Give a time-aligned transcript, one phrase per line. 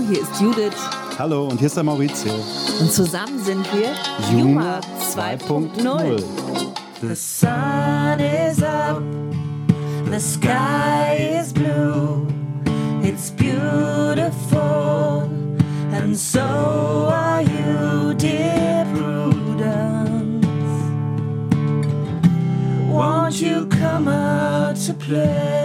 [0.00, 0.76] Hallo, hier ist Judith.
[1.18, 2.32] Hallo, und hier ist der Maurizio.
[2.80, 3.90] Und zusammen sind wir
[4.32, 4.80] Juma
[5.14, 6.22] 2.0.
[7.02, 9.02] The sun is up,
[10.10, 12.26] the sky is blue,
[13.02, 15.28] it's beautiful,
[15.92, 20.46] and so are you, dear Prudence.
[22.90, 25.59] Won't you come out to play?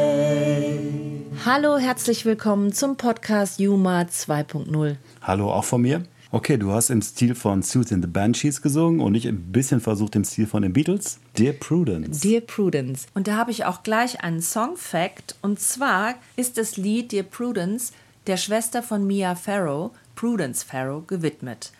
[1.45, 4.95] Hallo, herzlich willkommen zum Podcast Juma 2.0.
[5.21, 6.01] Hallo, auch von mir.
[6.31, 9.79] Okay, du hast im Stil von Suits in the Banshees gesungen und ich ein bisschen
[9.79, 11.19] versucht im Stil von den Beatles.
[11.37, 12.21] Dear Prudence.
[12.21, 13.05] Dear Prudence.
[13.13, 15.35] Und da habe ich auch gleich einen Song-Fact.
[15.43, 17.93] Und zwar ist das Lied Dear Prudence
[18.25, 21.71] der Schwester von Mia Farrow, Prudence Farrow, gewidmet.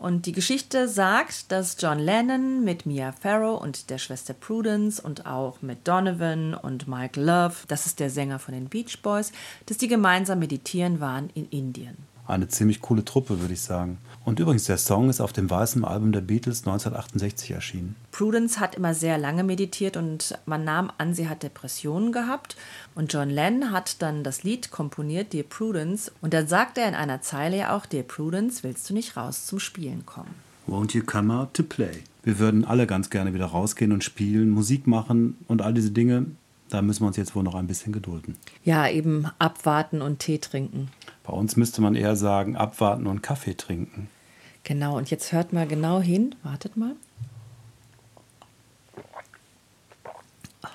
[0.00, 5.26] Und die Geschichte sagt, dass John Lennon mit Mia Farrow und der Schwester Prudence und
[5.26, 9.30] auch mit Donovan und Mike Love, das ist der Sänger von den Beach Boys,
[9.66, 12.09] dass die gemeinsam meditieren waren in Indien.
[12.30, 13.98] Eine ziemlich coole Truppe, würde ich sagen.
[14.24, 17.96] Und übrigens, der Song ist auf dem weißen Album der Beatles 1968 erschienen.
[18.12, 22.56] Prudence hat immer sehr lange meditiert und man nahm an, sie hat Depressionen gehabt.
[22.94, 26.12] Und John Lennon hat dann das Lied komponiert, Dear Prudence.
[26.20, 29.46] Und dann sagt er in einer Zeile ja auch, Dear Prudence, willst du nicht raus
[29.46, 30.34] zum Spielen kommen?
[30.68, 32.04] Won't you come out to play?
[32.22, 36.26] Wir würden alle ganz gerne wieder rausgehen und spielen, Musik machen und all diese Dinge.
[36.68, 38.36] Da müssen wir uns jetzt wohl noch ein bisschen gedulden.
[38.64, 40.88] Ja, eben abwarten und Tee trinken.
[41.24, 44.08] Bei uns müsste man eher sagen, abwarten und Kaffee trinken.
[44.64, 46.34] Genau, und jetzt hört mal genau hin.
[46.42, 46.96] Wartet mal.
[50.64, 50.68] Oh,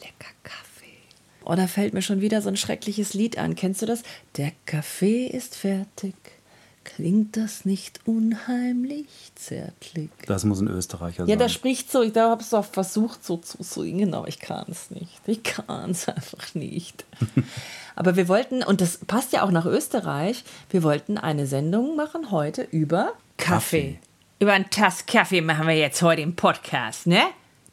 [0.00, 0.98] lecker Kaffee.
[1.44, 3.54] Oh, da fällt mir schon wieder so ein schreckliches Lied an.
[3.54, 4.02] Kennst du das?
[4.36, 6.14] Der Kaffee ist fertig.
[6.96, 10.10] Klingt das nicht unheimlich zärtlich?
[10.26, 11.38] Das muss ein Österreicher Ja, sein.
[11.38, 12.02] der spricht so.
[12.02, 15.20] Ich habe es auch versucht so zu singen, aber ich kann es nicht.
[15.26, 17.04] Ich kann es einfach nicht.
[17.96, 22.30] aber wir wollten, und das passt ja auch nach Österreich, wir wollten eine Sendung machen
[22.30, 23.98] heute über Kaffee.
[24.38, 27.22] Über einen Tass Kaffee machen wir jetzt heute im Podcast, ne?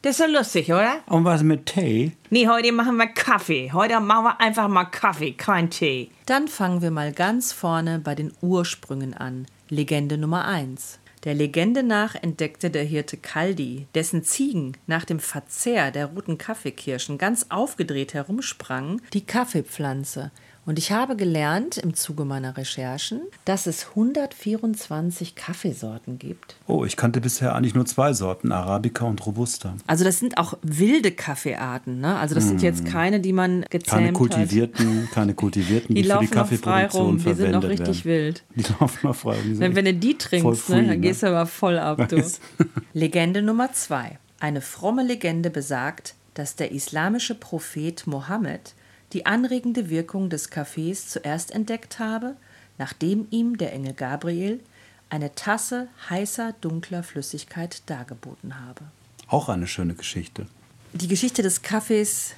[0.02, 1.00] Das ist so lustig, oder?
[1.08, 2.12] Und was mit Tee?
[2.30, 3.70] Nee, heute machen wir Kaffee.
[3.70, 6.10] Heute machen wir einfach mal Kaffee, kein Tee.
[6.24, 9.44] Dann fangen wir mal ganz vorne bei den Ursprüngen an.
[9.68, 11.00] Legende Nummer 1.
[11.24, 17.18] Der Legende nach entdeckte der Hirte Kaldi, dessen Ziegen nach dem Verzehr der roten Kaffeekirschen
[17.18, 20.30] ganz aufgedreht herumsprangen, die Kaffeepflanze.
[20.66, 26.56] Und ich habe gelernt im Zuge meiner Recherchen, dass es 124 Kaffeesorten gibt.
[26.66, 29.74] Oh, ich kannte bisher eigentlich nur zwei Sorten, Arabica und Robusta.
[29.86, 32.16] Also das sind auch wilde Kaffeearten, ne?
[32.16, 34.14] Also das sind jetzt keine, die man gezähmt Keine hat.
[34.14, 38.24] kultivierten, keine kultivierten, Die die, für die Kaffeeproduktion rum, die sind verwendet noch richtig werden.
[38.26, 38.44] wild.
[38.54, 39.36] Die laufen noch frei.
[39.44, 42.08] Die sind Wenn, wenn du die trinkst, free, ne, dann gehst du aber voll ab,
[42.08, 42.22] du.
[42.92, 44.18] Legende Nummer zwei.
[44.38, 48.74] Eine fromme Legende besagt, dass der islamische Prophet Mohammed
[49.12, 52.36] die anregende Wirkung des Kaffees zuerst entdeckt habe,
[52.78, 54.60] nachdem ihm der Engel Gabriel
[55.08, 58.82] eine Tasse heißer, dunkler Flüssigkeit dargeboten habe.
[59.26, 60.46] Auch eine schöne Geschichte.
[60.92, 62.34] Die Geschichte des Kaffees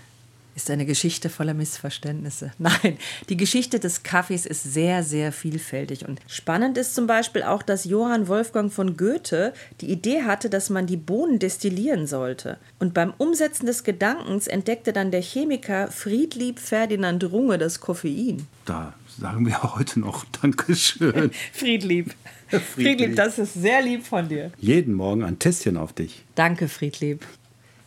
[0.54, 2.52] ist eine Geschichte voller Missverständnisse.
[2.58, 2.98] Nein,
[3.28, 6.06] die Geschichte des Kaffees ist sehr, sehr vielfältig.
[6.06, 10.70] Und spannend ist zum Beispiel auch, dass Johann Wolfgang von Goethe die Idee hatte, dass
[10.70, 12.58] man die Bohnen destillieren sollte.
[12.78, 18.46] Und beim Umsetzen des Gedankens entdeckte dann der Chemiker Friedlieb Ferdinand Runge das Koffein.
[18.64, 21.30] Da sagen wir heute noch Dankeschön.
[21.52, 22.14] Friedlieb.
[22.48, 22.62] Friedlieb.
[22.74, 24.52] Friedlieb, das ist sehr lieb von dir.
[24.58, 26.24] Jeden Morgen ein Tässchen auf dich.
[26.34, 27.24] Danke, Friedlieb.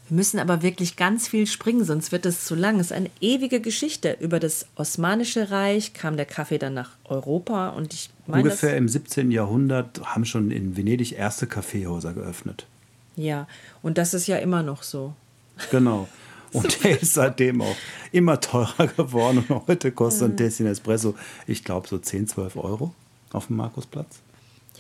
[0.08, 2.80] Wir müssen aber wirklich ganz viel springen, sonst wird es zu lang.
[2.80, 4.18] Es ist eine ewige Geschichte.
[4.20, 8.44] Über das Osmanische Reich kam der Kaffee dann nach Europa und ich meine.
[8.44, 9.32] Ungefähr im 17.
[9.32, 12.68] Jahrhundert haben schon in Venedig erste Kaffeehäuser geöffnet.
[13.16, 13.48] ja,
[13.82, 15.14] und das ist ja immer noch so.
[15.72, 16.08] Genau.
[16.56, 17.76] Und der ist seitdem auch
[18.14, 19.44] immer teurer geworden.
[19.50, 21.14] Und heute kostet ein Tässchen Espresso,
[21.48, 22.94] ich glaube, so 10, 12 Euro
[23.34, 24.20] auf dem Markusplatz.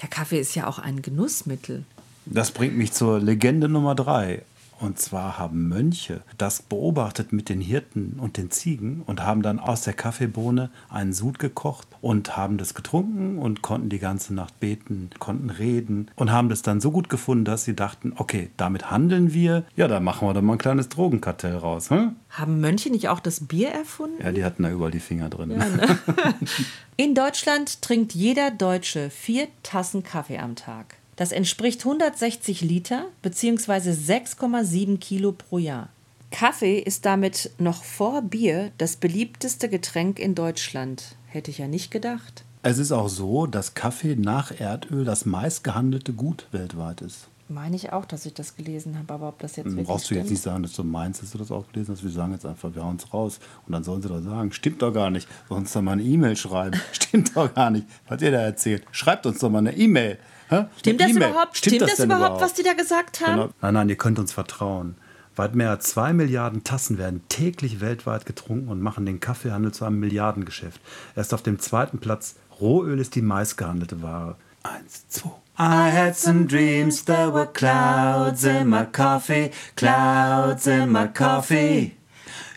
[0.02, 1.84] Ja, Kaffee ist ja auch ein Genussmittel.
[2.26, 4.44] Das bringt mich zur Legende Nummer drei.
[4.80, 9.60] Und zwar haben Mönche das beobachtet mit den Hirten und den Ziegen und haben dann
[9.60, 14.60] aus der Kaffeebohne einen Sud gekocht und haben das getrunken und konnten die ganze Nacht
[14.60, 18.92] beten, konnten reden und haben das dann so gut gefunden, dass sie dachten, okay, damit
[18.92, 21.90] handeln wir, ja, da machen wir doch mal ein kleines Drogenkartell raus.
[21.90, 22.16] Hm?
[22.30, 24.22] Haben Mönche nicht auch das Bier erfunden?
[24.22, 25.54] Ja, die hatten da überall die Finger drin.
[26.98, 30.96] In Deutschland trinkt jeder Deutsche vier Tassen Kaffee am Tag.
[31.16, 33.92] Das entspricht 160 Liter bzw.
[33.92, 35.90] 6,7 Kilo pro Jahr.
[36.32, 41.16] Kaffee ist damit noch vor Bier das beliebteste Getränk in Deutschland.
[41.28, 42.44] Hätte ich ja nicht gedacht.
[42.62, 47.28] Es ist auch so, dass Kaffee nach Erdöl das meistgehandelte Gut weltweit ist.
[47.48, 50.16] Meine ich auch, dass ich das gelesen habe, aber ob das jetzt wirklich Brauchst du
[50.16, 50.32] jetzt stimmt?
[50.32, 52.04] nicht sagen, dass du meinst, dass du das auch gelesen hast.
[52.04, 53.40] Wir sagen jetzt einfach, wir hauen es raus.
[53.68, 55.28] Und dann sollen sie doch sagen, stimmt doch gar nicht.
[55.48, 56.80] Sollen uns doch mal eine E-Mail schreiben.
[56.92, 58.84] stimmt doch gar nicht, was ihr da erzählt.
[58.92, 60.18] Schreibt uns doch mal eine E-Mail.
[60.48, 61.30] Stimmt Eine das E-Mail.
[61.30, 61.58] überhaupt?
[61.58, 63.36] Stimmt, das, denn überhaupt, was die da gesagt haben?
[63.36, 63.50] Genau.
[63.62, 64.96] Nein, nein, ihr könnt uns vertrauen.
[65.36, 69.86] Weit mehr als zwei Milliarden Tassen werden täglich weltweit getrunken und machen den Kaffeehandel zu
[69.86, 70.80] einem Milliardengeschäft.
[71.16, 74.38] Erst auf dem zweiten Platz Rohöl ist die meistgehandelte Ware.
[74.64, 75.32] Eins, zwei.
[75.58, 81.96] I had some dreams, there were clouds in my coffee, clouds in my coffee.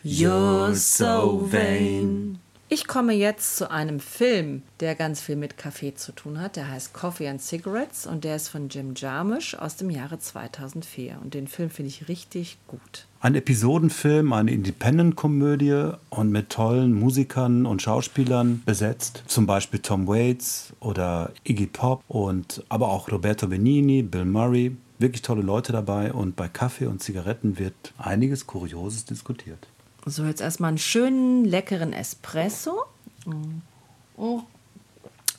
[0.02, 2.40] You're so vain.
[2.70, 6.56] Ich komme jetzt zu einem Film, der ganz viel mit Kaffee zu tun hat.
[6.56, 11.18] Der heißt Coffee and Cigarettes und der ist von Jim Jarmusch aus dem Jahre 2004.
[11.22, 13.06] Und den Film finde ich richtig gut.
[13.20, 19.22] Ein Episodenfilm, eine Independent-Komödie und mit tollen Musikern und Schauspielern besetzt.
[19.28, 24.76] Zum Beispiel Tom Waits oder Iggy Pop und aber auch Roberto Benini, Bill Murray.
[24.98, 29.68] Wirklich tolle Leute dabei und bei Kaffee und Zigaretten wird einiges Kurioses diskutiert.
[30.06, 32.84] So, jetzt erstmal einen schönen, leckeren Espresso.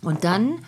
[0.01, 0.65] Und dann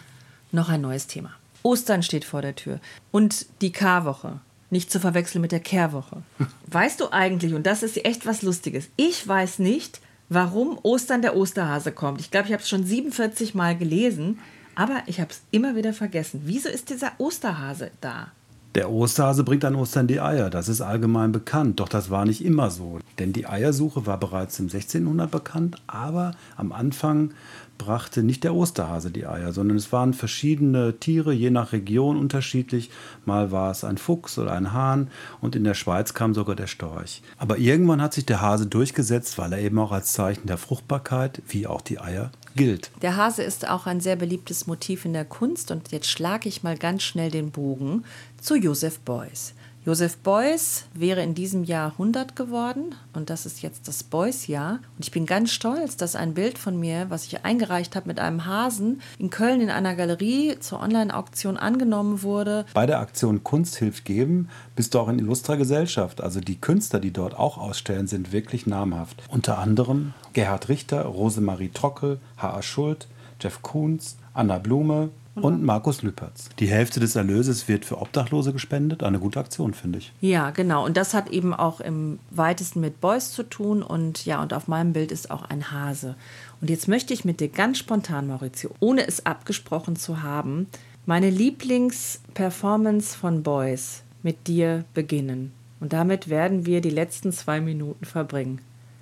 [0.51, 1.31] noch ein neues Thema.
[1.63, 2.79] Ostern steht vor der Tür.
[3.11, 4.39] Und die Karwoche.
[4.69, 6.23] Nicht zu verwechseln mit der Kehrwoche.
[6.67, 9.99] Weißt du eigentlich, und das ist echt was Lustiges, ich weiß nicht,
[10.29, 12.21] warum Ostern der Osterhase kommt.
[12.21, 14.39] Ich glaube, ich habe es schon 47 Mal gelesen,
[14.75, 16.43] aber ich habe es immer wieder vergessen.
[16.45, 18.31] Wieso ist dieser Osterhase da?
[18.73, 22.43] Der Osterhase bringt an Ostern die Eier, das ist allgemein bekannt, doch das war nicht
[22.45, 22.99] immer so.
[23.19, 25.03] Denn die Eiersuche war bereits im 16.
[25.03, 27.33] Jahrhundert bekannt, aber am Anfang
[27.77, 32.91] brachte nicht der Osterhase die Eier, sondern es waren verschiedene Tiere, je nach Region unterschiedlich.
[33.25, 35.09] Mal war es ein Fuchs oder ein Hahn
[35.41, 37.23] und in der Schweiz kam sogar der Storch.
[37.37, 41.41] Aber irgendwann hat sich der Hase durchgesetzt, weil er eben auch als Zeichen der Fruchtbarkeit,
[41.47, 42.91] wie auch die Eier, gilt.
[43.01, 46.63] Der Hase ist auch ein sehr beliebtes Motiv in der Kunst und jetzt schlage ich
[46.63, 48.03] mal ganz schnell den Bogen
[48.39, 49.53] zu Joseph Beuys.
[49.83, 54.73] Joseph Beuys wäre in diesem Jahr 100 geworden und das ist jetzt das Beuys-Jahr.
[54.73, 58.19] Und ich bin ganz stolz, dass ein Bild von mir, was ich eingereicht habe mit
[58.19, 62.67] einem Hasen, in Köln in einer Galerie zur Online-Auktion angenommen wurde.
[62.75, 66.21] Bei der Aktion Kunst hilft geben bist du auch in illustrer Gesellschaft.
[66.21, 69.23] Also die Künstler, die dort auch ausstellen, sind wirklich namhaft.
[69.29, 72.61] Unter anderem Gerhard Richter, Rosemarie Trockel, H.A.
[72.61, 73.07] Schuld,
[73.39, 76.49] Jeff Koons, Anna Blume und Markus Lüpertz.
[76.59, 79.01] Die Hälfte des Erlöses wird für Obdachlose gespendet.
[79.03, 80.11] Eine gute Aktion, finde ich.
[80.19, 80.85] Ja, genau.
[80.85, 83.81] Und das hat eben auch im weitesten mit Beuys zu tun.
[83.81, 86.15] Und ja, und auf meinem Bild ist auch ein Hase.
[86.59, 90.67] Und jetzt möchte ich mit dir ganz spontan, Maurizio, ohne es abgesprochen zu haben,
[91.05, 95.53] meine Lieblingsperformance von Beuys mit dir beginnen.
[95.79, 98.59] Und damit werden wir die letzten zwei Minuten verbringen.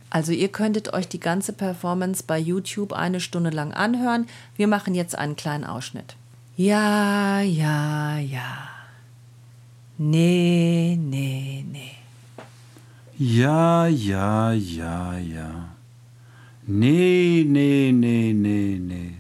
[0.10, 4.28] Also ihr könntet euch die ganze Performance bei YouTube eine Stunde lang anhören.
[4.56, 6.16] Wir machen jetzt einen kleinen Ausschnitt.
[6.58, 8.70] Ja, ja, ja.
[9.98, 11.92] Nee, nee, nee.
[13.18, 15.70] Ja, ja, ja, ja.
[16.66, 19.14] Nee, nee, nee, nee, nee.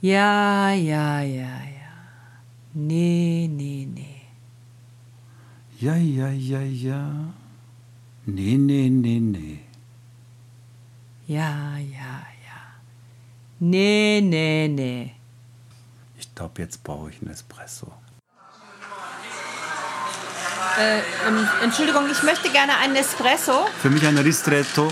[0.00, 1.94] Ja, ja, ja, ja.
[2.72, 4.22] Nee, nee, nee.
[5.80, 7.34] Ja, ja, ja, ja.
[8.26, 9.60] Nee, nee, nee, nee.
[11.26, 12.14] Ja, ja,
[12.46, 12.60] ja.
[13.60, 15.14] Nee, nee, nee.
[16.18, 17.92] Ich glaube, jetzt brauche ich einen Espresso.
[20.78, 20.98] Äh,
[21.28, 23.66] ähm, Entschuldigung, ich möchte gerne einen Espresso.
[23.80, 24.88] Für mich ein Ristretto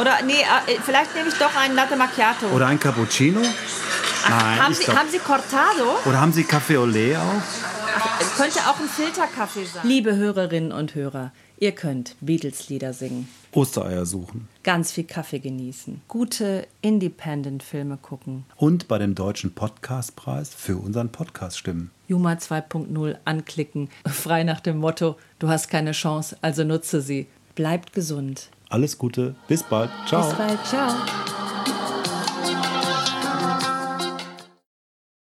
[0.00, 2.46] Oder, nee, äh, vielleicht nehme ich doch einen Latte Macchiato.
[2.48, 3.40] oder ein Cappuccino.
[3.40, 5.98] Nein, haben, ich Sie, glaub- haben Sie Cortado?
[6.04, 7.42] Oder haben Sie Kaffee au lait auch?
[7.96, 9.86] Ach, könnte auch ein Filterkaffee sein.
[9.86, 14.48] Liebe Hörerinnen und Hörer, ihr könnt Beatles-Lieder singen, Ostereier suchen.
[14.62, 21.58] ganz viel Kaffee genießen, gute Independent-Filme gucken, Und bei dem Deutschen Podcastpreis für unseren Podcast
[21.58, 21.90] stimmen.
[22.08, 27.26] Juma 2.0 anklicken, frei nach dem Motto, du hast keine Chance, also nutze sie.
[27.54, 28.50] Bleibt gesund.
[28.68, 29.90] Alles Gute, bis bald.
[30.08, 30.28] Ciao.
[30.28, 31.33] Bis bald, ciao.